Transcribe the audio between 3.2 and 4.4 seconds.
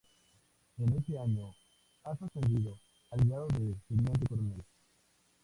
grado de Teniente